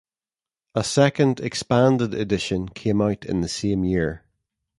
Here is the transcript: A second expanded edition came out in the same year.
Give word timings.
A 0.73 0.83
second 0.83 1.39
expanded 1.39 2.15
edition 2.15 2.67
came 2.69 3.03
out 3.03 3.23
in 3.23 3.41
the 3.41 3.47
same 3.47 3.83
year. 3.83 4.25